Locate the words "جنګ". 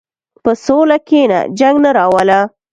1.59-1.75